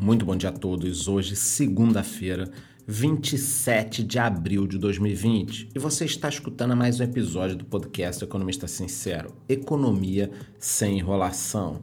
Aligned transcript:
Muito 0.00 0.26
bom 0.26 0.36
dia 0.36 0.50
a 0.50 0.52
todos. 0.52 1.08
Hoje, 1.08 1.34
segunda-feira, 1.34 2.50
27 2.86 4.04
de 4.04 4.18
abril 4.18 4.66
de 4.66 4.76
2020, 4.76 5.70
e 5.74 5.78
você 5.78 6.04
está 6.04 6.28
escutando 6.28 6.76
mais 6.76 7.00
um 7.00 7.04
episódio 7.04 7.56
do 7.56 7.64
podcast 7.64 8.22
Economista 8.22 8.68
Sincero: 8.68 9.34
Economia 9.48 10.30
sem 10.58 10.98
enrolação. 10.98 11.80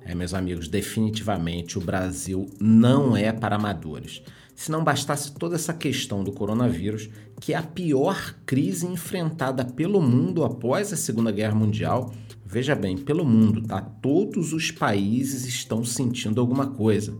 É, 0.00 0.14
meus 0.14 0.32
amigos, 0.32 0.68
definitivamente 0.68 1.76
o 1.76 1.80
Brasil 1.80 2.46
não 2.60 3.16
é 3.16 3.32
para 3.32 3.56
amadores. 3.56 4.22
Se 4.54 4.70
não 4.70 4.84
bastasse 4.84 5.32
toda 5.32 5.56
essa 5.56 5.74
questão 5.74 6.22
do 6.22 6.32
coronavírus, 6.32 7.10
que 7.40 7.52
é 7.52 7.56
a 7.56 7.62
pior 7.62 8.36
crise 8.46 8.86
enfrentada 8.86 9.64
pelo 9.64 10.00
mundo 10.00 10.44
após 10.44 10.92
a 10.92 10.96
Segunda 10.96 11.32
Guerra 11.32 11.56
Mundial, 11.56 12.14
veja 12.44 12.76
bem, 12.76 12.96
pelo 12.96 13.24
mundo, 13.24 13.60
tá? 13.60 13.80
Todos 13.82 14.52
os 14.52 14.70
países 14.70 15.44
estão 15.44 15.84
sentindo 15.84 16.40
alguma 16.40 16.68
coisa. 16.68 17.18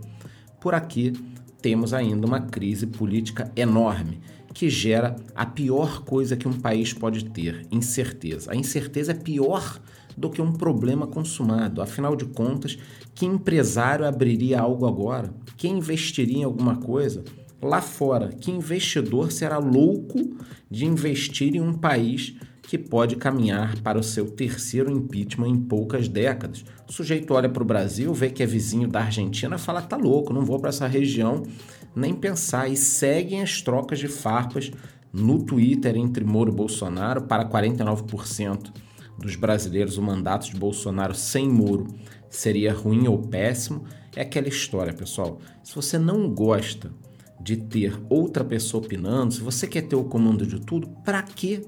Por 0.66 0.74
aqui 0.74 1.12
temos 1.62 1.94
ainda 1.94 2.26
uma 2.26 2.40
crise 2.40 2.88
política 2.88 3.52
enorme 3.54 4.18
que 4.52 4.68
gera 4.68 5.14
a 5.32 5.46
pior 5.46 6.02
coisa 6.02 6.36
que 6.36 6.48
um 6.48 6.54
país 6.54 6.92
pode 6.92 7.26
ter: 7.26 7.64
incerteza. 7.70 8.50
A 8.50 8.56
incerteza 8.56 9.12
é 9.12 9.14
pior 9.14 9.80
do 10.16 10.28
que 10.28 10.42
um 10.42 10.52
problema 10.52 11.06
consumado. 11.06 11.80
Afinal 11.80 12.16
de 12.16 12.24
contas, 12.24 12.76
que 13.14 13.24
empresário 13.24 14.04
abriria 14.04 14.58
algo 14.58 14.88
agora? 14.88 15.32
Quem 15.56 15.78
investiria 15.78 16.38
em 16.38 16.42
alguma 16.42 16.74
coisa? 16.74 17.22
Lá 17.62 17.80
fora, 17.80 18.30
que 18.30 18.50
investidor 18.50 19.30
será 19.30 19.58
louco 19.58 20.18
de 20.68 20.84
investir 20.84 21.54
em 21.54 21.60
um 21.60 21.74
país 21.74 22.34
que 22.66 22.76
pode 22.76 23.14
caminhar 23.14 23.80
para 23.82 24.00
o 24.00 24.02
seu 24.02 24.28
terceiro 24.28 24.90
impeachment 24.90 25.48
em 25.48 25.60
poucas 25.60 26.08
décadas. 26.08 26.64
O 26.88 26.92
sujeito 26.92 27.34
olha 27.34 27.48
para 27.48 27.62
o 27.62 27.66
Brasil, 27.66 28.14
vê 28.14 28.30
que 28.30 28.42
é 28.42 28.46
vizinho 28.46 28.86
da 28.86 29.00
Argentina, 29.00 29.58
fala: 29.58 29.82
tá 29.82 29.96
louco, 29.96 30.32
não 30.32 30.44
vou 30.44 30.60
para 30.60 30.68
essa 30.68 30.86
região 30.86 31.42
nem 31.94 32.14
pensar. 32.14 32.68
E 32.68 32.76
seguem 32.76 33.42
as 33.42 33.60
trocas 33.60 33.98
de 33.98 34.06
farpas 34.06 34.70
no 35.12 35.42
Twitter 35.42 35.96
entre 35.96 36.24
Moro 36.24 36.52
e 36.52 36.54
Bolsonaro. 36.54 37.22
Para 37.22 37.48
49% 37.48 38.72
dos 39.18 39.34
brasileiros, 39.34 39.98
o 39.98 40.02
mandato 40.02 40.48
de 40.50 40.56
Bolsonaro 40.56 41.14
sem 41.14 41.48
Moro 41.48 41.88
seria 42.28 42.72
ruim 42.72 43.08
ou 43.08 43.18
péssimo. 43.18 43.84
É 44.14 44.22
aquela 44.22 44.48
história, 44.48 44.92
pessoal. 44.92 45.40
Se 45.64 45.74
você 45.74 45.98
não 45.98 46.28
gosta 46.28 46.90
de 47.40 47.56
ter 47.56 47.98
outra 48.08 48.44
pessoa 48.44 48.82
opinando, 48.82 49.34
se 49.34 49.40
você 49.40 49.66
quer 49.66 49.82
ter 49.82 49.96
o 49.96 50.04
comando 50.04 50.46
de 50.46 50.60
tudo, 50.60 50.88
para 51.04 51.22
que 51.22 51.66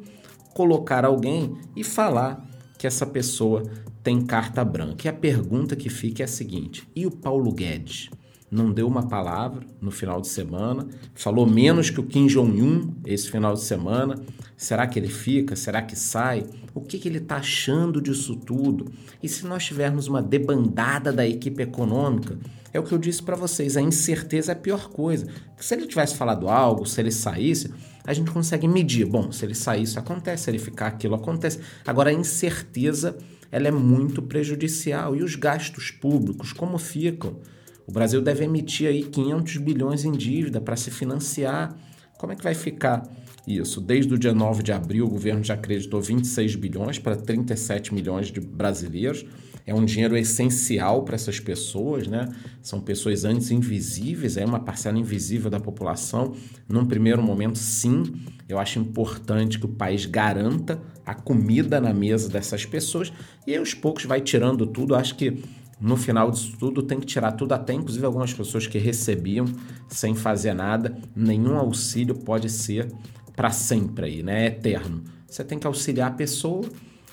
colocar 0.54 1.04
alguém 1.04 1.56
e 1.76 1.84
falar 1.84 2.44
que 2.78 2.86
essa 2.86 3.06
pessoa 3.06 3.62
tem 4.08 4.22
carta 4.22 4.64
branca. 4.64 5.06
E 5.06 5.08
a 5.10 5.12
pergunta 5.12 5.76
que 5.76 5.90
fica 5.90 6.22
é 6.22 6.24
a 6.24 6.28
seguinte: 6.28 6.88
e 6.96 7.04
o 7.04 7.10
Paulo 7.10 7.52
Guedes? 7.52 8.08
Não 8.50 8.72
deu 8.72 8.88
uma 8.88 9.06
palavra 9.06 9.66
no 9.78 9.90
final 9.90 10.22
de 10.22 10.28
semana, 10.28 10.88
falou 11.14 11.46
menos 11.46 11.90
que 11.90 12.00
o 12.00 12.02
Kim 12.02 12.26
Jong-un 12.26 12.94
esse 13.04 13.30
final 13.30 13.52
de 13.52 13.60
semana. 13.60 14.14
Será 14.56 14.86
que 14.86 14.98
ele 14.98 15.08
fica? 15.08 15.54
Será 15.54 15.82
que 15.82 15.94
sai? 15.94 16.46
O 16.74 16.80
que, 16.80 16.98
que 16.98 17.06
ele 17.06 17.18
está 17.18 17.36
achando 17.36 18.00
disso 18.00 18.34
tudo? 18.34 18.90
E 19.22 19.28
se 19.28 19.44
nós 19.46 19.66
tivermos 19.66 20.08
uma 20.08 20.22
debandada 20.22 21.12
da 21.12 21.28
equipe 21.28 21.62
econômica, 21.62 22.38
é 22.72 22.80
o 22.80 22.82
que 22.82 22.92
eu 22.92 22.98
disse 22.98 23.22
para 23.22 23.36
vocês, 23.36 23.76
a 23.76 23.82
incerteza 23.82 24.52
é 24.52 24.54
a 24.54 24.58
pior 24.58 24.88
coisa. 24.88 25.26
Se 25.58 25.74
ele 25.74 25.86
tivesse 25.86 26.16
falado 26.16 26.48
algo, 26.48 26.86
se 26.86 26.98
ele 26.98 27.12
saísse, 27.12 27.70
a 28.06 28.14
gente 28.14 28.30
consegue 28.30 28.66
medir. 28.66 29.04
Bom, 29.04 29.30
se 29.30 29.44
ele 29.44 29.54
sair, 29.54 29.82
isso 29.82 29.98
acontece, 29.98 30.44
se 30.44 30.50
ele 30.50 30.58
ficar, 30.58 30.86
aquilo 30.86 31.14
acontece. 31.14 31.60
Agora, 31.86 32.08
a 32.08 32.14
incerteza 32.14 33.18
ela 33.50 33.68
é 33.68 33.70
muito 33.70 34.22
prejudicial. 34.22 35.16
E 35.16 35.22
os 35.22 35.34
gastos 35.34 35.90
públicos, 35.90 36.52
como 36.52 36.78
ficam? 36.78 37.38
O 37.86 37.92
Brasil 37.92 38.20
deve 38.20 38.44
emitir 38.44 38.88
aí 38.88 39.02
500 39.02 39.56
bilhões 39.58 40.04
em 40.04 40.12
dívida 40.12 40.60
para 40.60 40.76
se 40.76 40.90
financiar. 40.90 41.74
Como 42.18 42.32
é 42.32 42.36
que 42.36 42.44
vai 42.44 42.54
ficar 42.54 43.08
isso? 43.46 43.80
Desde 43.80 44.12
o 44.12 44.18
dia 44.18 44.34
9 44.34 44.62
de 44.62 44.72
abril, 44.72 45.06
o 45.06 45.10
governo 45.10 45.42
já 45.42 45.54
acreditou 45.54 46.00
26 46.00 46.56
bilhões 46.56 46.98
para 46.98 47.16
37 47.16 47.94
milhões 47.94 48.28
de 48.28 48.40
brasileiros 48.40 49.24
é 49.68 49.74
um 49.74 49.84
dinheiro 49.84 50.16
essencial 50.16 51.02
para 51.02 51.14
essas 51.14 51.38
pessoas, 51.38 52.06
né? 52.06 52.26
São 52.62 52.80
pessoas 52.80 53.26
antes 53.26 53.50
invisíveis, 53.50 54.38
é 54.38 54.44
uma 54.46 54.58
parcela 54.58 54.98
invisível 54.98 55.50
da 55.50 55.60
população. 55.60 56.34
Num 56.66 56.86
primeiro 56.86 57.22
momento, 57.22 57.58
sim, 57.58 58.02
eu 58.48 58.58
acho 58.58 58.78
importante 58.78 59.58
que 59.58 59.66
o 59.66 59.68
país 59.68 60.06
garanta 60.06 60.80
a 61.04 61.14
comida 61.14 61.78
na 61.82 61.92
mesa 61.92 62.30
dessas 62.30 62.64
pessoas 62.64 63.12
e 63.46 63.54
aos 63.54 63.74
poucos 63.74 64.06
vai 64.06 64.22
tirando 64.22 64.66
tudo. 64.66 64.94
Acho 64.94 65.14
que 65.16 65.44
no 65.78 65.98
final 65.98 66.30
disso 66.30 66.56
tudo 66.58 66.82
tem 66.82 66.98
que 66.98 67.04
tirar 67.04 67.32
tudo 67.32 67.52
até 67.52 67.74
inclusive 67.74 68.06
algumas 68.06 68.32
pessoas 68.32 68.66
que 68.66 68.78
recebiam 68.78 69.44
sem 69.86 70.14
fazer 70.14 70.54
nada. 70.54 70.96
Nenhum 71.14 71.58
auxílio 71.58 72.14
pode 72.14 72.48
ser 72.48 72.90
para 73.36 73.50
sempre 73.50 74.06
aí, 74.06 74.22
né? 74.22 74.44
É 74.44 74.46
eterno. 74.46 75.04
Você 75.26 75.44
tem 75.44 75.58
que 75.58 75.66
auxiliar 75.66 76.08
a 76.08 76.14
pessoa 76.14 76.62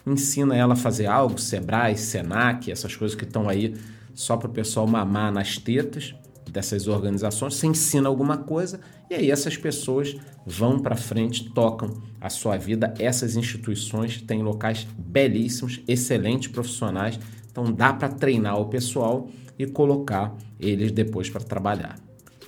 ensina 0.06 0.56
ela 0.56 0.74
a 0.74 0.78
fazer 0.78 1.08
algo, 1.08 1.40
Sebrae, 1.40 1.98
Senac, 1.98 2.72
essas 2.72 2.96
coisas 2.96 3.16
que 3.16 3.24
estão 3.24 3.50
aí 3.50 3.76
só 4.14 4.38
para 4.38 4.50
o 4.50 4.54
pessoal 4.54 4.88
mamar 4.88 5.32
nas 5.32 5.58
tetas 5.58 6.16
dessas 6.50 6.88
organizações, 6.88 7.56
você 7.56 7.68
ensina 7.68 8.08
alguma 8.08 8.38
coisa 8.38 8.80
e 9.10 9.16
aí 9.16 9.30
essas 9.30 9.58
pessoas 9.58 10.16
vão 10.46 10.80
para 10.80 10.96
frente, 10.96 11.50
tocam 11.52 12.02
a 12.22 12.30
sua 12.30 12.56
vida. 12.56 12.94
Essas 12.98 13.36
instituições 13.36 14.22
têm 14.22 14.42
locais 14.42 14.88
belíssimos, 14.98 15.82
excelentes 15.88 16.48
profissionais, 16.48 17.20
então 17.52 17.72
dá 17.72 17.94
para 17.94 18.10
treinar 18.10 18.60
o 18.60 18.66
pessoal 18.66 19.30
e 19.58 19.66
colocar 19.66 20.36
eles 20.60 20.92
depois 20.92 21.30
para 21.30 21.44
trabalhar. 21.44 22.05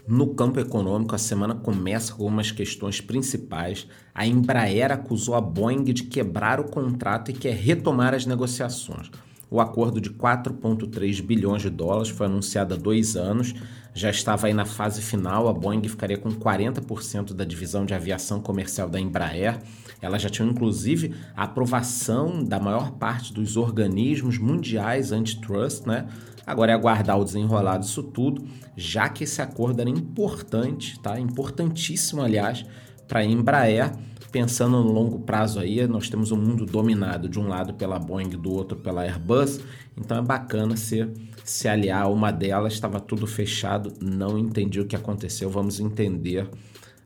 No 0.07 0.27
campo 0.33 0.57
econômico, 0.57 1.13
a 1.13 1.17
semana 1.17 1.53
começa 1.53 2.13
com 2.13 2.23
algumas 2.23 2.49
questões 2.49 3.01
principais. 3.01 3.85
A 4.15 4.25
Embraer 4.25 4.89
acusou 4.89 5.35
a 5.35 5.41
Boeing 5.41 5.83
de 5.83 6.03
quebrar 6.03 6.61
o 6.61 6.69
contrato 6.69 7.29
e 7.29 7.33
quer 7.33 7.53
retomar 7.53 8.13
as 8.13 8.25
negociações. 8.25 9.11
O 9.51 9.59
acordo 9.59 9.99
de 9.99 10.09
4,3 10.09 11.21
bilhões 11.21 11.61
de 11.61 11.69
dólares 11.69 12.07
foi 12.07 12.25
anunciado 12.25 12.73
há 12.73 12.77
dois 12.77 13.17
anos, 13.17 13.53
já 13.97 14.11
estava 14.11 14.45
aí 14.45 14.53
na 14.53 14.63
fase 14.63 15.01
final. 15.01 15.47
A 15.47 15.53
Boeing 15.53 15.81
ficaria 15.87 16.17
com 16.17 16.29
40% 16.29 17.33
da 17.33 17.43
divisão 17.43 17.83
de 17.83 17.95
aviação 17.95 18.39
comercial 18.39 18.87
da 18.87 18.99
Embraer. 18.99 19.59
Ela 19.99 20.19
já 20.19 20.29
tinha 20.29 20.47
inclusive 20.47 21.15
a 21.35 21.43
aprovação 21.45 22.43
da 22.43 22.59
maior 22.59 22.91
parte 22.91 23.33
dos 23.33 23.57
organismos 23.57 24.37
mundiais 24.37 25.11
antitrust, 25.11 25.87
né? 25.87 26.07
Agora 26.45 26.71
é 26.71 26.75
aguardar 26.75 27.19
o 27.19 27.25
desenrolar 27.25 27.77
disso 27.77 28.03
tudo, 28.03 28.47
já 28.75 29.09
que 29.09 29.23
esse 29.23 29.41
acordo 29.41 29.81
era 29.81 29.89
importante, 29.89 30.99
tá? 30.99 31.19
Importantíssimo, 31.19 32.21
aliás, 32.21 32.63
para 33.07 33.21
a 33.21 33.25
Embraer. 33.25 33.91
Pensando 34.31 34.83
no 34.83 34.91
longo 34.91 35.19
prazo 35.19 35.59
aí, 35.59 35.85
nós 35.87 36.09
temos 36.09 36.31
um 36.31 36.37
mundo 36.37 36.65
dominado 36.65 37.29
de 37.29 37.39
um 37.39 37.47
lado 37.47 37.73
pela 37.73 37.97
Boeing, 37.97 38.29
do 38.29 38.51
outro 38.51 38.77
pela 38.77 39.03
Airbus. 39.03 39.59
Então 39.97 40.17
é 40.17 40.21
bacana 40.21 40.75
se, 40.75 41.07
se 41.43 41.67
aliar 41.67 42.03
a 42.03 42.07
uma 42.07 42.31
delas. 42.31 42.73
Estava 42.73 42.99
tudo 42.99 43.25
fechado, 43.25 43.93
não 44.01 44.37
entendi 44.37 44.81
o 44.81 44.85
que 44.85 44.95
aconteceu. 44.95 45.49
Vamos 45.49 45.79
entender 45.79 46.49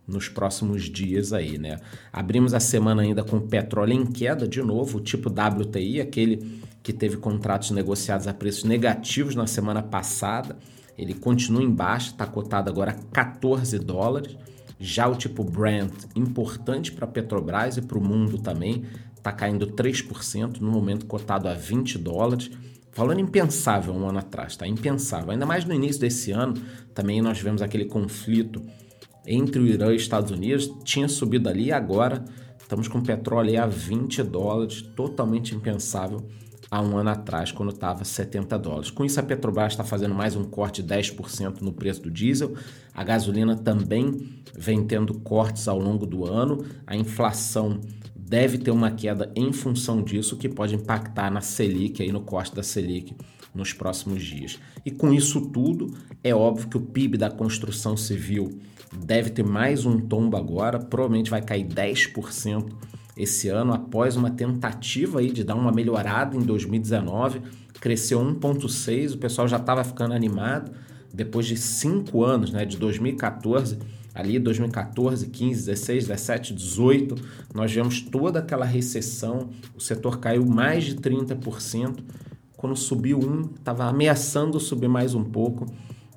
nos 0.08 0.28
próximos 0.28 0.86
dias 0.86 1.32
aí, 1.32 1.58
né? 1.58 1.80
Abrimos 2.12 2.54
a 2.54 2.60
semana 2.60 3.04
ainda 3.04 3.24
com 3.24 3.40
petróleo 3.40 3.94
em 3.94 4.06
queda 4.06 4.48
de 4.48 4.62
novo, 4.62 4.98
o 4.98 5.02
tipo 5.02 5.30
WTI, 5.30 6.02
aquele 6.02 6.60
que 6.84 6.92
teve 6.92 7.18
contratos 7.18 7.72
negociados 7.72 8.28
a 8.28 8.34
preços 8.34 8.64
negativos 8.64 9.36
na 9.36 9.46
semana 9.46 9.84
passada. 9.84 10.58
Ele 10.98 11.14
continua 11.14 11.64
em 11.64 11.70
baixa, 11.70 12.12
está 12.12 12.26
cotado 12.26 12.70
agora 12.70 12.92
a 12.92 12.96
14 13.12 13.78
dólares. 13.80 14.36
Já 14.82 15.08
o 15.08 15.16
tipo 15.16 15.44
Brent, 15.44 15.94
importante 16.16 16.92
para 16.92 17.06
a 17.06 17.08
Petrobras 17.08 17.78
e 17.78 17.82
para 17.84 18.00
o 18.00 18.04
mundo 18.04 18.40
também, 18.40 18.84
está 19.16 19.32
caindo 19.32 19.68
3%, 19.68 20.60
no 20.60 20.72
momento 20.72 21.06
cotado 21.06 21.48
a 21.48 21.54
20 21.54 22.00
dólares. 22.00 22.50
Falando 22.92 23.20
impensável 23.20 23.94
um 23.94 24.10
ano 24.10 24.18
atrás, 24.18 24.58
tá? 24.58 24.68
Impensável. 24.68 25.32
Ainda 25.32 25.46
mais 25.46 25.64
no 25.66 25.74
início 25.74 26.02
desse 26.02 26.32
ano, 26.32 26.56
também 26.96 27.22
nós 27.22 27.40
vemos 27.40 27.62
aquele 27.62 27.86
conflito 27.86 28.62
entre 29.26 29.62
o 29.62 29.68
Irã 29.68 29.92
e 29.92 29.96
os 29.96 30.02
Estados 30.02 30.32
Unidos, 30.32 30.74
tinha 30.84 31.08
subido 31.08 31.48
ali 31.48 31.66
e 31.66 31.72
agora 31.72 32.26
estamos 32.60 32.88
com 32.88 33.02
petróleo 33.02 33.62
a 33.62 33.68
20 33.68 34.24
dólares, 34.24 34.82
totalmente 34.82 35.54
impensável 35.54 36.26
há 36.72 36.82
um 36.82 36.98
ano 36.98 37.10
atrás, 37.10 37.52
quando 37.52 37.74
estava 37.74 38.06
70 38.06 38.58
dólares. 38.58 38.90
Com 38.90 39.04
isso, 39.04 39.20
a 39.20 39.24
Petrobras 39.24 39.74
está 39.74 39.84
fazendo 39.84 40.16
mais 40.16 40.38
um 40.38 40.46
corte 40.46 40.82
de 40.82 40.96
10% 40.96 41.60
no 41.60 41.74
preço 41.74 42.02
do 42.02 42.10
diesel. 42.10 42.56
A 42.94 43.04
gasolina 43.04 43.58
também 43.58 44.42
vem 44.58 44.82
tendo 44.86 45.20
cortes 45.20 45.68
ao 45.68 45.78
longo 45.78 46.06
do 46.06 46.26
ano. 46.26 46.66
A 46.88 46.96
inflação 46.96 47.82
deve 48.16 48.58
ter 48.58 48.72
uma 48.72 48.90
queda 48.90 49.30
em 49.36 49.52
função 49.52 50.02
disso, 50.02 50.38
que 50.38 50.48
pode 50.48 50.74
impactar 50.74 51.30
na 51.30 51.42
Selic, 51.42 52.02
aí 52.02 52.14
no 52.14 52.22
corte 52.22 52.56
da 52.56 52.64
Selic 52.64 53.14
nos 53.54 53.74
próximos 53.74 54.24
dias. 54.24 54.58
E 54.86 54.92
com 54.92 55.14
isso 55.14 55.42
tudo, 55.42 55.94
é 56.24 56.34
óbvio 56.34 56.70
que 56.70 56.78
o 56.78 56.82
PIB 56.82 57.18
da 57.18 57.30
construção 57.30 57.98
civil 57.98 58.62
deve 58.98 59.30
ter 59.30 59.44
mais 59.44 59.86
um 59.86 60.00
tombo 60.00 60.38
agora, 60.38 60.80
provavelmente 60.80 61.30
vai 61.30 61.42
cair 61.42 61.66
10% 61.66 62.72
esse 63.16 63.50
ano, 63.50 63.74
após 63.74 64.16
uma 64.16 64.32
tentativa 64.32 65.20
aí 65.20 65.32
de 65.32 65.44
dar 65.44 65.56
uma 65.56 65.72
melhorada 65.72 66.36
em 66.36 66.42
2019, 66.42 67.42
cresceu 67.80 68.20
1,6, 68.20 69.16
o 69.16 69.18
pessoal 69.18 69.48
já 69.48 69.58
estava 69.58 69.84
ficando 69.84 70.14
animado, 70.14 70.72
depois 71.14 71.46
de 71.46 71.58
cinco 71.58 72.24
anos, 72.24 72.52
né, 72.52 72.64
de 72.66 72.78
2014 72.78 73.78
ali 74.14 74.38
2014, 74.40 75.28
15, 75.28 75.66
16, 75.66 76.08
17, 76.08 76.54
18, 76.54 77.16
nós 77.54 77.72
vemos 77.72 78.02
toda 78.02 78.40
aquela 78.40 78.66
recessão, 78.66 79.50
o 79.76 79.80
setor 79.80 80.20
caiu 80.20 80.46
mais 80.46 80.84
de 80.84 80.96
30%. 80.96 82.04
Quando 82.58 82.76
subiu 82.76 83.20
um, 83.20 83.50
estava 83.56 83.86
ameaçando 83.86 84.60
subir 84.60 84.90
mais 84.90 85.16
um 85.16 85.24
pouco, 85.24 85.66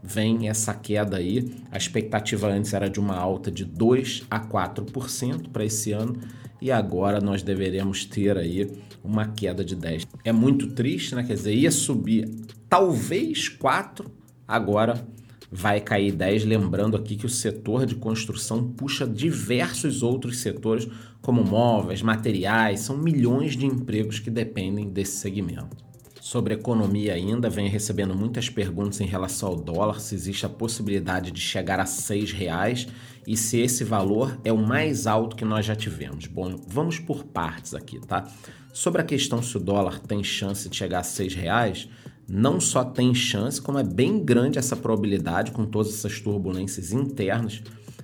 vem 0.02 0.48
essa 0.48 0.74
queda 0.74 1.16
aí. 1.16 1.54
A 1.70 1.78
expectativa 1.78 2.48
antes 2.48 2.74
era 2.74 2.90
de 2.90 3.00
uma 3.00 3.16
alta 3.16 3.50
de 3.50 3.64
2 3.64 4.24
a 4.30 4.40
4% 4.40 5.48
para 5.50 5.64
esse 5.64 5.92
ano 5.92 6.18
e 6.60 6.70
agora 6.70 7.20
nós 7.20 7.42
deveremos 7.42 8.04
ter 8.04 8.36
aí 8.36 8.70
uma 9.02 9.28
queda 9.28 9.64
de 9.64 9.74
10. 9.74 10.06
É 10.24 10.32
muito 10.32 10.68
triste, 10.68 11.14
né? 11.14 11.22
Quer 11.22 11.34
dizer, 11.34 11.54
ia 11.54 11.70
subir 11.70 12.28
talvez 12.68 13.48
4, 13.48 14.10
agora 14.46 15.06
vai 15.50 15.80
cair 15.80 16.10
10, 16.10 16.44
lembrando 16.44 16.96
aqui 16.96 17.14
que 17.14 17.26
o 17.26 17.28
setor 17.28 17.86
de 17.86 17.94
construção 17.94 18.66
puxa 18.72 19.06
diversos 19.06 20.02
outros 20.02 20.38
setores, 20.38 20.88
como 21.22 21.44
móveis, 21.44 22.02
materiais, 22.02 22.80
são 22.80 22.98
milhões 22.98 23.56
de 23.56 23.64
empregos 23.64 24.18
que 24.18 24.30
dependem 24.30 24.88
desse 24.88 25.18
segmento. 25.18 25.84
Sobre 26.20 26.54
economia 26.54 27.12
ainda, 27.14 27.50
vem 27.50 27.68
recebendo 27.68 28.14
muitas 28.14 28.48
perguntas 28.48 29.00
em 29.00 29.06
relação 29.06 29.50
ao 29.50 29.56
dólar, 29.56 30.00
se 30.00 30.14
existe 30.14 30.46
a 30.46 30.48
possibilidade 30.48 31.30
de 31.30 31.40
chegar 31.40 31.78
a 31.78 31.84
R$ 31.84 32.24
reais 32.34 32.88
e 33.26 33.36
se 33.36 33.58
esse 33.58 33.84
valor 33.84 34.38
é 34.44 34.52
o 34.52 34.58
mais 34.58 35.06
alto 35.06 35.36
que 35.36 35.44
nós 35.44 35.64
já 35.64 35.74
tivemos. 35.74 36.26
Bom, 36.26 36.56
vamos 36.66 36.98
por 36.98 37.24
partes 37.24 37.74
aqui, 37.74 37.98
tá? 38.00 38.28
Sobre 38.72 39.00
a 39.00 39.04
questão 39.04 39.42
se 39.42 39.56
o 39.56 39.60
dólar 39.60 40.00
tem 40.00 40.22
chance 40.22 40.68
de 40.68 40.76
chegar 40.76 40.98
a 40.98 41.02
R$ 41.02 41.28
reais, 41.28 41.88
não 42.28 42.60
só 42.60 42.84
tem 42.84 43.14
chance, 43.14 43.60
como 43.60 43.78
é 43.78 43.84
bem 43.84 44.22
grande 44.22 44.58
essa 44.58 44.76
probabilidade 44.76 45.52
com 45.52 45.64
todas 45.64 45.92
essas 45.92 46.20
turbulências 46.20 46.92
internas 46.92 47.62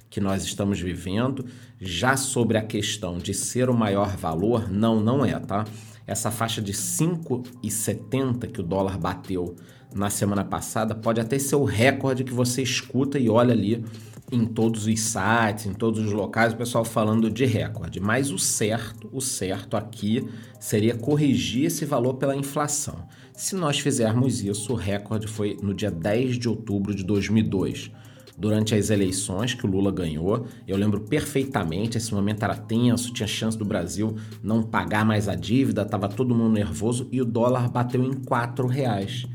que 0.08 0.20
nós 0.20 0.44
estamos 0.44 0.81
vivendo. 0.81 1.44
Já 1.81 2.17
sobre 2.17 2.58
a 2.58 2.62
questão 2.62 3.19
de 3.19 3.32
ser 3.32 3.70
o 3.70 3.75
maior 3.75 4.17
valor, 4.17 4.70
não, 4.70 5.00
não 5.00 5.25
é, 5.25 5.38
tá? 5.38 5.64
Essa 6.06 6.31
faixa 6.31 6.61
de 6.61 6.72
5,70 6.72 8.50
que 8.50 8.61
o 8.61 8.64
dólar 8.64 8.99
bateu 8.99 9.56
na 9.94 10.11
semana 10.11 10.44
passada 10.44 10.94
pode 10.94 11.20
até 11.20 11.38
ser 11.38 11.56
o 11.56 11.64
recorde 11.64 12.25
que 12.25 12.32
você 12.32 12.62
escuta 12.62 13.19
e 13.19 13.28
olha 13.28 13.52
ali 13.52 13.84
em 14.32 14.44
todos 14.44 14.87
os 14.87 15.00
sites, 15.00 15.67
em 15.67 15.73
todos 15.73 16.00
os 16.05 16.12
locais, 16.12 16.53
o 16.53 16.56
pessoal 16.56 16.85
falando 16.85 17.31
de 17.31 17.44
recorde. 17.44 18.00
Mas 18.00 18.31
o 18.31 18.38
certo, 18.38 19.09
o 19.12 19.21
certo 19.21 19.77
aqui 19.77 20.27
seria 20.59 20.94
corrigir 20.94 21.67
esse 21.67 21.85
valor 21.85 22.15
pela 22.15 22.37
inflação. 22.37 23.06
Se 23.32 23.55
nós 23.56 23.79
fizermos 23.79 24.43
isso, 24.43 24.73
o 24.73 24.77
recorde 24.77 25.27
foi 25.27 25.56
no 25.62 25.73
dia 25.73 25.91
10 25.91 26.38
de 26.38 26.49
outubro 26.49 26.94
de 26.94 27.03
2002, 27.03 27.91
durante 28.37 28.75
as 28.75 28.91
eleições 28.91 29.55
que 29.55 29.67
o 29.67 29.71
Lula 29.71 29.91
ganhou. 29.91 30.47
Eu 30.67 30.77
lembro 30.77 31.00
perfeitamente, 31.00 31.99
esse 31.99 32.12
momento 32.15 32.43
era 32.43 32.56
tenso, 32.56 33.12
tinha 33.12 33.27
chance 33.27 33.56
do 33.56 33.65
Brasil 33.65 34.17
não 34.43 34.62
pagar 34.62 35.05
mais 35.05 35.29
a 35.29 35.35
dívida, 35.35 35.82
estava 35.82 36.09
todo 36.09 36.35
mundo 36.35 36.53
nervoso 36.53 37.09
e 37.11 37.21
o 37.21 37.25
dólar 37.25 37.71
bateu 37.71 38.03
em 38.03 38.11
R$ 38.11 38.67
reais. 38.71 39.27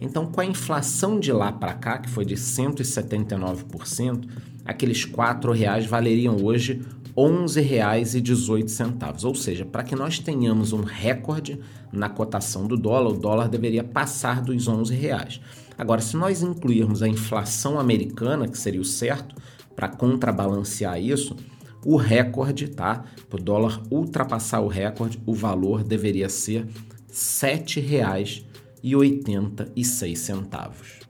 Então, 0.00 0.26
com 0.26 0.40
a 0.40 0.46
inflação 0.46 1.20
de 1.20 1.30
lá 1.30 1.52
para 1.52 1.74
cá, 1.74 1.98
que 1.98 2.08
foi 2.08 2.24
de 2.24 2.34
179%, 2.34 4.26
aqueles 4.64 5.04
R$ 5.04 5.12
reais 5.54 5.84
valeriam 5.84 6.42
hoje 6.42 6.80
R$ 7.14 7.16
11,18. 7.16 9.24
Ou 9.24 9.34
seja, 9.34 9.66
para 9.66 9.82
que 9.82 9.94
nós 9.94 10.18
tenhamos 10.18 10.72
um 10.72 10.82
recorde 10.82 11.60
na 11.92 12.08
cotação 12.08 12.66
do 12.66 12.78
dólar, 12.78 13.10
o 13.10 13.18
dólar 13.18 13.48
deveria 13.48 13.84
passar 13.84 14.40
dos 14.40 14.66
11 14.66 14.94
reais. 14.94 15.38
Agora, 15.76 16.00
se 16.00 16.16
nós 16.16 16.42
incluirmos 16.42 17.02
a 17.02 17.08
inflação 17.08 17.78
americana, 17.78 18.48
que 18.48 18.56
seria 18.56 18.80
o 18.80 18.84
certo, 18.84 19.36
para 19.76 19.88
contrabalancear 19.88 20.98
isso, 21.00 21.36
o 21.84 21.96
recorde, 21.96 22.68
tá? 22.68 23.04
Para 23.28 23.40
o 23.40 23.42
dólar 23.42 23.82
ultrapassar 23.90 24.60
o 24.60 24.68
recorde, 24.68 25.20
o 25.26 25.34
valor 25.34 25.82
deveria 25.82 26.28
ser 26.28 26.68
R$ 27.08 28.49
7,86. 28.84 31.08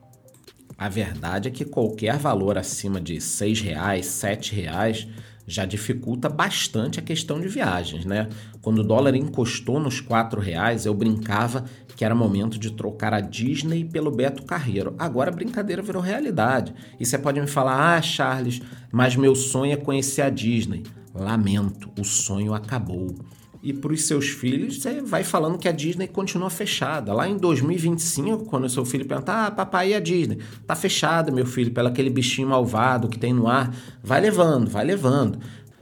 A 0.79 0.89
verdade 0.89 1.49
é 1.49 1.51
que 1.51 1.65
qualquer 1.65 2.17
valor 2.17 2.57
acima 2.57 3.01
de 3.01 3.15
R$ 3.15 3.21
6,00, 3.21 3.75
R$ 3.75 4.01
7,00 4.01 5.09
já 5.47 5.65
dificulta 5.65 6.29
bastante 6.29 7.01
a 7.01 7.03
questão 7.03 7.41
de 7.41 7.49
viagens, 7.49 8.05
né? 8.05 8.29
Quando 8.63 8.79
o 8.79 8.85
dólar 8.85 9.17
encostou 9.17 9.81
nos 9.81 10.01
quatro 10.01 10.41
reais, 10.41 10.87
eu 10.87 10.95
brincava 10.95 11.65
que 11.97 12.05
era 12.05 12.15
momento 12.15 12.59
de 12.59 12.73
trocar 12.73 13.13
a 13.13 13.21
Disney 13.21 13.85
pelo 13.85 14.11
Beto 14.11 14.45
Carreiro. 14.45 14.95
Agora 14.99 15.31
a 15.31 15.35
brincadeira 15.35 15.83
virou 15.83 16.01
realidade. 16.01 16.73
E 16.99 17.05
você 17.05 17.19
pode 17.19 17.41
me 17.41 17.47
falar, 17.47 17.97
ah, 17.97 18.01
Charles, 18.01 18.63
mas 18.93 19.17
meu 19.17 19.35
sonho 19.35 19.73
é 19.73 19.77
conhecer 19.77 20.23
a 20.23 20.31
Disney. 20.31 20.85
Lamento, 21.13 21.91
o 21.99 22.05
sonho 22.05 22.55
acabou 22.55 23.15
e 23.63 23.73
para 23.75 23.93
os 23.93 24.07
seus 24.07 24.29
filhos, 24.29 24.81
você 24.81 25.03
vai 25.03 25.23
falando 25.23 25.59
que 25.59 25.69
a 25.69 25.73
Disney 25.73 26.09
continua 26.09 26.49
fechada. 26.49 27.13
Lá 27.13 27.29
em 27.29 27.37
2025, 27.37 28.47
quando 28.47 28.65
o 28.65 28.71
seu 28.71 28.85
filho 28.85 29.07
pergunta: 29.07 29.47
Ah, 29.47 29.51
papai, 29.51 29.91
e 29.91 29.95
a 29.95 30.01
Disney? 30.01 30.39
Tá 30.67 30.75
fechada, 30.75 31.31
meu 31.31 31.45
filho, 31.45 31.71
pelo 31.71 31.89
aquele 31.89 32.09
bichinho 32.09 32.49
malvado 32.49 33.09
que 33.09 33.19
tem 33.19 33.35
no 33.35 33.47
ar. 33.47 33.75
Vai 34.03 34.21
levando, 34.21 34.71
vai 34.71 34.85
levando. 34.85 35.39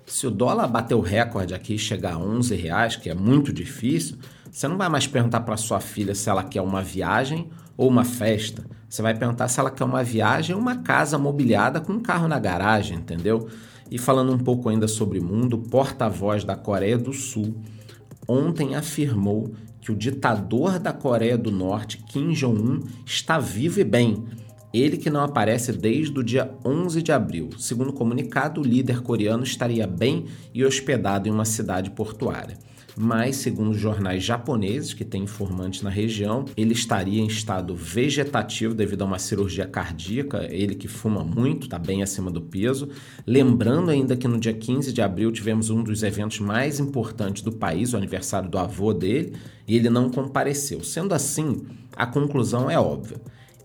Se 0.06 0.26
o 0.26 0.30
dólar 0.30 0.66
bater 0.66 0.94
o 0.94 1.00
recorde 1.00 1.54
aqui 1.54 1.74
e 1.74 1.78
chegar 1.78 2.14
a 2.14 2.18
11 2.18 2.54
reais, 2.56 2.96
que 2.96 3.10
é 3.10 3.14
muito 3.14 3.52
difícil, 3.52 4.16
você 4.50 4.66
não 4.66 4.76
vai 4.76 4.88
mais 4.88 5.06
perguntar 5.06 5.40
para 5.40 5.56
sua 5.56 5.78
filha 5.78 6.14
se 6.14 6.28
ela 6.28 6.42
quer 6.42 6.62
uma 6.62 6.82
viagem 6.82 7.48
ou 7.76 7.88
uma 7.88 8.04
festa. 8.04 8.64
Você 8.88 9.02
vai 9.02 9.14
perguntar 9.14 9.46
se 9.48 9.60
ela 9.60 9.70
quer 9.70 9.84
uma 9.84 10.02
viagem 10.02 10.56
ou 10.56 10.60
uma 10.60 10.76
casa 10.76 11.18
mobiliada 11.18 11.80
com 11.80 11.92
um 11.92 12.00
carro 12.00 12.26
na 12.26 12.38
garagem, 12.38 12.96
entendeu? 12.96 13.46
E 13.90 13.98
falando 13.98 14.32
um 14.32 14.38
pouco 14.38 14.68
ainda 14.68 14.86
sobre 14.86 15.20
mundo, 15.20 15.54
o 15.54 15.58
porta-voz 15.58 16.44
da 16.44 16.54
Coreia 16.56 16.98
do 16.98 17.12
Sul 17.12 17.54
ontem 18.26 18.74
afirmou 18.74 19.52
que 19.80 19.90
o 19.90 19.96
ditador 19.96 20.78
da 20.78 20.92
Coreia 20.92 21.38
do 21.38 21.50
Norte, 21.50 21.98
Kim 22.08 22.32
Jong-un, 22.32 22.80
está 23.06 23.38
vivo 23.38 23.80
e 23.80 23.84
bem. 23.84 24.24
Ele 24.74 24.98
que 24.98 25.08
não 25.08 25.22
aparece 25.22 25.72
desde 25.72 26.18
o 26.18 26.22
dia 26.22 26.54
11 26.62 27.00
de 27.00 27.10
abril. 27.10 27.48
Segundo 27.58 27.88
o 27.88 27.94
comunicado, 27.94 28.60
o 28.60 28.64
líder 28.64 29.00
coreano 29.00 29.42
estaria 29.42 29.86
bem 29.86 30.26
e 30.52 30.62
hospedado 30.62 31.26
em 31.26 31.32
uma 31.32 31.46
cidade 31.46 31.90
portuária 31.90 32.58
mas, 33.00 33.36
segundo 33.36 33.74
jornais 33.74 34.24
japoneses 34.24 34.92
que 34.92 35.04
têm 35.04 35.22
informantes 35.22 35.82
na 35.82 35.90
região, 35.90 36.46
ele 36.56 36.72
estaria 36.72 37.20
em 37.20 37.28
estado 37.28 37.74
vegetativo 37.74 38.74
devido 38.74 39.02
a 39.02 39.04
uma 39.04 39.20
cirurgia 39.20 39.66
cardíaca, 39.66 40.48
ele 40.50 40.74
que 40.74 40.88
fuma 40.88 41.22
muito, 41.22 41.64
está 41.64 41.78
bem 41.78 42.02
acima 42.02 42.28
do 42.28 42.42
peso. 42.42 42.88
Lembrando 43.24 43.90
ainda 43.90 44.16
que 44.16 44.26
no 44.26 44.40
dia 44.40 44.52
15 44.52 44.92
de 44.92 45.00
abril 45.00 45.30
tivemos 45.30 45.70
um 45.70 45.82
dos 45.82 46.02
eventos 46.02 46.40
mais 46.40 46.80
importantes 46.80 47.42
do 47.42 47.52
país, 47.52 47.92
o 47.92 47.96
aniversário 47.96 48.50
do 48.50 48.58
avô 48.58 48.92
dele, 48.92 49.34
e 49.66 49.76
ele 49.76 49.88
não 49.88 50.10
compareceu. 50.10 50.82
Sendo 50.82 51.14
assim, 51.14 51.66
a 51.94 52.04
conclusão 52.04 52.68
é 52.68 52.80
óbvia. 52.80 53.20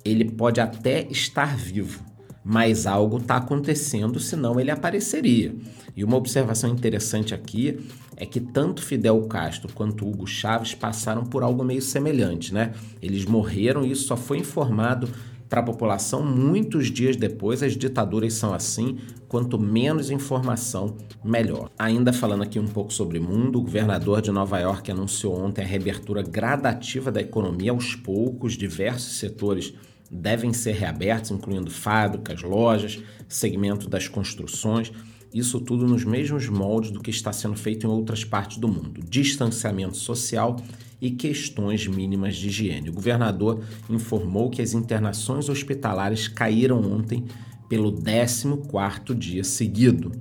Ele 0.06 0.26
pode 0.26 0.62
até 0.62 1.08
estar 1.10 1.58
vivo, 1.58 2.04
mas 2.44 2.86
algo 2.86 3.18
está 3.18 3.38
acontecendo, 3.38 4.20
senão 4.20 4.60
ele 4.60 4.72
apareceria. 4.72 5.56
E 5.96 6.04
uma 6.04 6.18
observação 6.18 6.70
interessante 6.70 7.34
aqui 7.34 7.80
é 8.18 8.26
que 8.26 8.40
tanto 8.40 8.82
Fidel 8.82 9.22
Castro 9.28 9.72
quanto 9.74 10.08
Hugo 10.08 10.28
Chávez 10.28 10.74
passaram 10.74 11.24
por 11.24 11.44
algo 11.44 11.64
meio 11.64 11.82
semelhante, 11.82 12.54
né? 12.54 12.74
Eles 13.02 13.26
morreram 13.26 13.86
e 13.86 13.92
isso 13.92 14.08
só 14.08 14.18
foi 14.18 14.40
informado 14.40 15.08
para 15.54 15.62
a 15.62 15.64
população 15.64 16.26
muitos 16.26 16.88
dias 16.88 17.16
depois. 17.16 17.62
As 17.62 17.78
ditaduras 17.78 18.34
são 18.34 18.56
assim, 18.56 18.98
quanto 19.28 19.60
menos 19.60 20.10
informação, 20.10 20.98
melhor. 21.24 21.70
Ainda 21.78 22.12
falando 22.12 22.42
aqui 22.42 22.58
um 22.58 22.68
pouco 22.68 22.92
sobre 22.92 23.20
o 23.20 23.24
mundo, 23.24 23.60
o 23.60 23.62
governador 23.62 24.20
de 24.20 24.32
Nova 24.32 24.58
York 24.60 24.92
anunciou 24.92 25.40
ontem 25.40 25.64
a 25.64 25.68
reabertura 25.68 26.24
gradativa 26.24 27.12
da 27.12 27.22
economia 27.22 27.72
aos 27.72 27.96
poucos, 27.96 28.54
diversos 28.54 29.20
setores 29.20 29.76
devem 30.12 30.54
ser 30.54 30.74
reabertos, 30.74 31.32
incluindo 31.32 31.72
fábricas, 31.72 32.42
lojas, 32.42 33.02
segmento 33.28 33.90
das 33.90 34.08
construções. 34.08 34.92
Isso 35.34 35.60
tudo 35.60 35.88
nos 35.88 36.06
mesmos 36.06 36.48
moldes 36.48 36.92
do 36.92 37.02
que 37.02 37.10
está 37.10 37.34
sendo 37.34 37.56
feito 37.56 37.88
em 37.88 37.90
outras 37.90 38.24
partes 38.24 38.58
do 38.58 38.68
mundo: 38.68 39.02
distanciamento 39.10 39.98
social 39.98 40.58
e 41.02 41.12
questões 41.12 41.88
mínimas 41.88 42.36
de 42.36 42.48
higiene. 42.48 42.90
O 42.90 42.94
governador 42.94 43.64
informou 43.90 44.50
que 44.50 44.62
as 44.62 44.74
internações 44.74 45.50
hospitalares 45.50 46.28
caíram 46.28 46.80
ontem 46.80 47.26
pelo 47.68 47.92
14º 47.92 49.16
dia 49.16 49.44
seguido. 49.44 50.12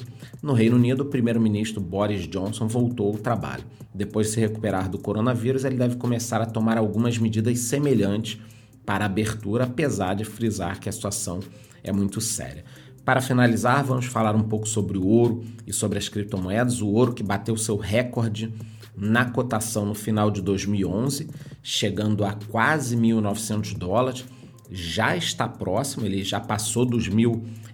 No 0.43 0.55
Reino 0.55 0.77
Unido, 0.77 1.03
o 1.03 1.07
primeiro-ministro 1.07 1.81
Boris 1.81 2.27
Johnson 2.27 2.67
voltou 2.67 3.09
ao 3.09 3.19
trabalho. 3.19 3.65
Depois 3.95 4.29
de 4.29 4.33
se 4.33 4.41
recuperar 4.41 4.89
do 4.89 4.99
coronavírus, 4.99 5.65
ele 5.65 5.77
deve 5.77 5.97
começar 5.97 6.41
a 6.41 6.47
tomar 6.47 6.79
algumas 6.79 7.19
medidas 7.19 7.59
semelhantes 7.61 8.41
para 8.85 9.05
abertura, 9.05 9.65
apesar 9.65 10.15
de 10.15 10.25
frisar 10.25 10.81
que 10.81 10.89
a 10.89 10.93
situação 10.93 11.41
é 11.83 11.93
muito 11.93 12.21
séria. 12.21 12.65
Para 13.05 13.21
finalizar, 13.21 13.85
vamos 13.85 14.07
falar 14.07 14.37
um 14.37 14.43
pouco 14.43 14.69
sobre 14.69 14.97
o 14.97 15.05
ouro 15.07 15.45
e 15.67 15.73
sobre 15.73 15.99
as 15.99 16.09
criptomoedas. 16.09 16.81
O 16.81 16.89
ouro 16.89 17.12
que 17.12 17.23
bateu 17.23 17.57
seu 17.57 17.77
recorde 17.77 18.55
na 18.97 19.25
cotação 19.25 19.85
no 19.85 19.95
final 19.95 20.31
de 20.31 20.41
2011, 20.41 21.29
chegando 21.62 22.25
a 22.25 22.35
quase 22.51 22.97
1.900 22.97 23.77
dólares. 23.77 24.25
já 24.71 25.17
está 25.17 25.47
próximo, 25.47 26.07
ele 26.07 26.23
já 26.23 26.41
passou 26.41 26.87
dos 26.87 27.09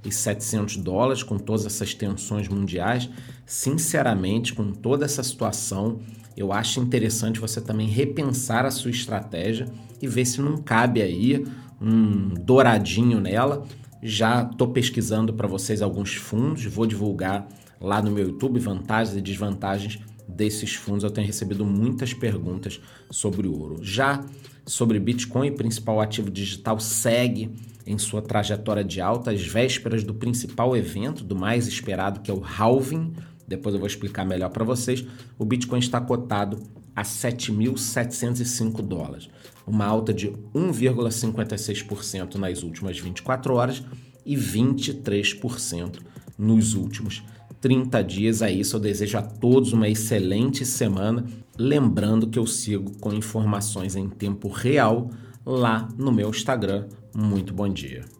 1.700 0.08 0.82
dólares 0.82 1.22
com 1.22 1.38
todas 1.38 1.66
essas 1.66 1.94
tensões 1.94 2.48
mundiais. 2.48 3.08
Sinceramente, 3.46 4.54
com 4.54 4.72
toda 4.72 5.04
essa 5.04 5.22
situação, 5.22 6.00
eu 6.36 6.52
acho 6.52 6.80
interessante 6.80 7.40
você 7.40 7.60
também 7.60 7.88
repensar 7.88 8.64
a 8.64 8.70
sua 8.70 8.90
estratégia 8.90 9.66
e 10.00 10.06
ver 10.06 10.24
se 10.24 10.40
não 10.40 10.58
cabe 10.58 11.02
aí 11.02 11.44
um 11.80 12.34
douradinho 12.34 13.20
nela. 13.20 13.64
Já 14.02 14.42
estou 14.42 14.68
pesquisando 14.68 15.34
para 15.34 15.48
vocês 15.48 15.82
alguns 15.82 16.14
fundos, 16.14 16.64
vou 16.64 16.86
divulgar 16.86 17.48
lá 17.80 18.00
no 18.02 18.10
meu 18.10 18.28
YouTube 18.28 18.60
vantagens 18.60 19.16
e 19.16 19.20
desvantagens 19.20 19.98
desses 20.28 20.74
fundos. 20.74 21.02
Eu 21.02 21.10
tenho 21.10 21.26
recebido 21.26 21.64
muitas 21.64 22.12
perguntas 22.12 22.80
sobre 23.10 23.48
ouro. 23.48 23.78
Já 23.82 24.24
sobre 24.66 24.98
Bitcoin, 25.00 25.52
principal 25.52 26.00
ativo 26.00 26.30
digital 26.30 26.78
segue 26.78 27.50
em 27.86 27.96
sua 27.96 28.20
trajetória 28.20 28.84
de 28.84 29.00
alta 29.00 29.30
às 29.30 29.42
vésperas 29.42 30.04
do 30.04 30.12
principal 30.12 30.76
evento, 30.76 31.24
do 31.24 31.34
mais 31.34 31.66
esperado, 31.66 32.20
que 32.20 32.30
é 32.30 32.34
o 32.34 32.42
halving 32.44 33.14
depois 33.48 33.74
eu 33.74 33.80
vou 33.80 33.86
explicar 33.86 34.26
melhor 34.26 34.50
para 34.50 34.62
vocês. 34.62 35.04
O 35.38 35.44
Bitcoin 35.44 35.78
está 35.78 35.98
cotado 35.98 36.62
a 36.94 37.02
7.705 37.02 38.82
dólares, 38.82 39.30
uma 39.66 39.86
alta 39.86 40.12
de 40.12 40.28
1,56% 40.54 42.34
nas 42.34 42.62
últimas 42.62 42.98
24 42.98 43.54
horas 43.54 43.82
e 44.26 44.36
23% 44.36 46.00
nos 46.36 46.74
últimos 46.74 47.24
30 47.60 48.02
dias. 48.02 48.42
É 48.42 48.50
isso, 48.50 48.76
eu 48.76 48.80
desejo 48.80 49.18
a 49.18 49.22
todos 49.22 49.72
uma 49.72 49.88
excelente 49.88 50.64
semana. 50.64 51.24
Lembrando 51.56 52.28
que 52.28 52.38
eu 52.38 52.46
sigo 52.46 52.98
com 52.98 53.12
informações 53.12 53.96
em 53.96 54.08
tempo 54.08 54.48
real 54.48 55.10
lá 55.44 55.88
no 55.96 56.12
meu 56.12 56.30
Instagram. 56.30 56.86
Muito 57.14 57.52
bom 57.52 57.68
dia. 57.68 58.17